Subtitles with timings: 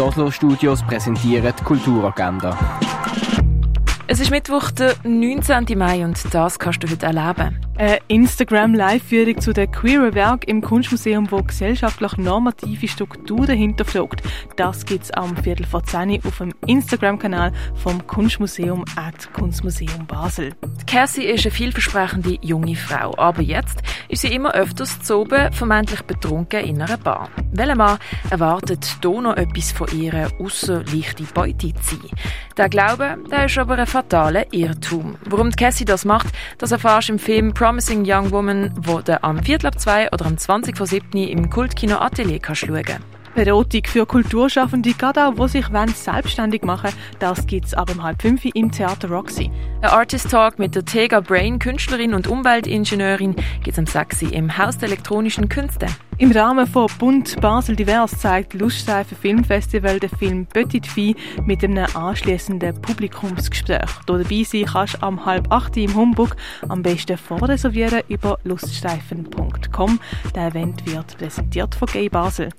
[0.00, 2.58] Die Oslo Studios präsentieren die Kulturagenda.
[4.06, 5.76] Es ist Mittwoch, der 19.
[5.76, 7.60] Mai und das kannst du heute erleben.
[8.08, 14.22] Instagram-Live-Führung zu den queeren Werk im Kunstmuseum, wo gesellschaftlich normative Strukturen hinterfragt.
[14.56, 20.52] Das gibt es am Viertel vor 10 auf dem Instagram-Kanal vom Kunstmuseum at Kunstmuseum Basel.
[20.86, 26.02] Cassie ist eine vielversprechende junge Frau, aber jetzt ist sie immer öfters zu oben, vermeintlich
[26.02, 27.30] betrunken in einer Bar.
[27.52, 27.98] Welcher Mann
[28.30, 32.10] erwartet hier noch etwas von ihr, außer leichte Beute zu sein?
[32.56, 35.16] Der Glaube, der ist aber ein fataler Irrtum.
[35.24, 36.28] Warum Cassie das macht,
[36.58, 40.26] das erfährst du im Film Promising Young Woman, wo du am Viertel ab zwei oder
[40.26, 42.82] am 20 vor 7 im Kultkino Atelier kannst schauen
[43.34, 48.20] Beratung für Kulturschaffende, gerade auch, die sich selbstständig machen Das gibt es ab um halb
[48.22, 49.50] fünf im Theater Roxy.
[49.82, 54.58] Ein Artist Talk mit der Tega Brain, Künstlerin und Umweltingenieurin, gibt es am 6 im
[54.58, 55.86] Haus der elektronischen Künste.
[56.18, 61.14] Im Rahmen von Bund Basel Divers zeigt Luststreifen Filmfestival den Film Petit Fille
[61.46, 63.88] mit einem anschließenden Publikumsgespräch.
[64.06, 66.36] Hier dabei sein kannst du am halb acht im Humbug
[66.68, 69.98] am besten vorreservieren über luststreifen.com.
[70.34, 72.50] Der Event wird präsentiert von Gay Basel.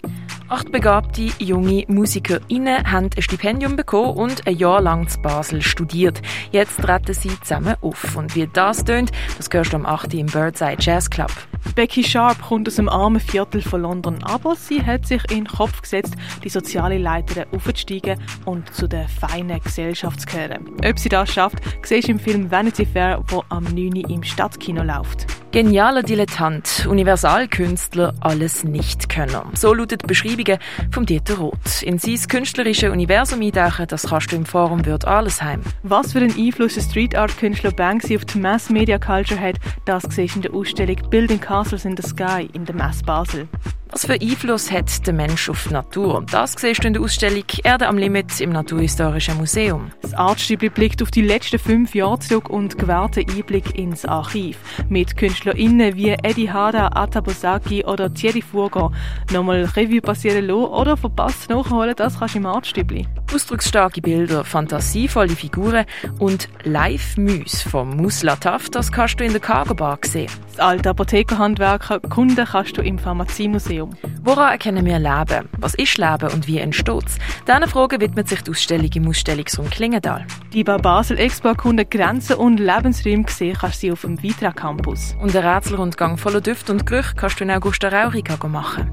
[0.52, 6.22] Acht begabte junge MusikerInnen haben ein Stipendium bekommen und ein Jahr lang zu Basel studiert.
[6.52, 8.18] Jetzt treten sie zusammen auf.
[8.18, 10.14] Und wie das tönt, das hörst du am 8.
[10.14, 11.32] im Birdseye Jazz Club.
[11.74, 15.48] Becky Sharp kommt aus dem armen Viertel von London, aber sie hat sich in den
[15.48, 20.70] Kopf gesetzt, die soziale Leiter aufzusteigen und zu der feinen Gesellschaft zu gehören.
[20.86, 24.02] Ob sie das schafft, siehst du im Film Vanity Fair, wo am 9.
[24.10, 25.28] im Stadtkino läuft.
[25.52, 29.52] Genialer Dilettant, Universalkünstler, alles Nichtkönner.
[29.54, 30.58] So lautet die Beschreibung
[30.92, 31.84] von Dieter Roth.
[31.84, 35.60] In sein künstlerische Universum eintauchen, das kannst du im Forum Würth Allesheim.
[35.84, 39.58] Was für einen Einfluss der Street Art Künstler Banksy auf die Mass Media Culture hat,
[39.84, 43.50] das siehst du in der Ausstellung Building Castles in the Sky in der Mass Basel.
[43.92, 46.24] Was für Einfluss hat der Mensch auf die Natur?
[46.32, 49.92] Das siehst du in der Ausstellung Erde am Limit im Naturhistorischen Museum.
[50.02, 54.58] Das Artstübli blickt auf die letzten fünf Jahre zurück und gewährt einen Einblick ins Archiv.
[54.88, 58.94] Mit KünstlerInnen wie Eddie Hada, Ata Bosaki oder Thierry Furger.
[59.34, 63.08] Nochmal Revue passieren lassen oder verpasst nachholen, das kannst du im Artstübli.
[63.34, 65.86] Ausdrucksstarke Bilder, fantasievolle Figuren
[66.18, 70.30] und Live-Müs vom Muslataf, das kannst du in der Cargo Bar sehen.
[70.52, 73.92] Das alte Apothekerhandwerk Kunden kannst du im Pharmaziemuseum.
[74.22, 75.48] Woran erkennen wir Leben?
[75.58, 77.18] Was ist Leben und wie entsteht es?
[77.48, 80.26] Diesen Fragen widmet sich die Ausstellung im Ausstellungsraum Klingendal.
[80.52, 84.52] Die bei Basel Expo Kunden Grenzen und Lebensräume sehen kannst du sie auf dem Vitra
[84.52, 85.16] Campus.
[85.22, 88.92] Und einen Rätselrundgang voller Düfte und Gerüche kannst du in Augusta Raurica machen.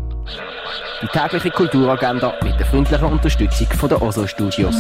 [1.03, 4.77] Die tägliche Kulturagenda mit der freundlichen Unterstützung von der OSO Studios.